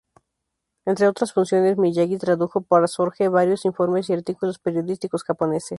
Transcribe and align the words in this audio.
Entre 0.87 1.07
otras 1.07 1.31
funciones, 1.31 1.77
Miyagi 1.77 2.17
tradujo 2.17 2.61
para 2.61 2.87
Sorge 2.87 3.27
varios 3.27 3.65
informes 3.65 4.09
y 4.09 4.13
artículos 4.13 4.57
periodísticos 4.57 5.23
japoneses. 5.23 5.69